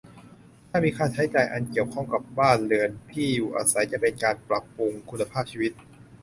[0.69, 5.71] ถ้ามีค่าใช้จ่ายอันเกี่ยวข้องกับบ้านเรือน ที่อยู่อาศัย จะเป็นการปรับปรุงคุณภาพชีวิต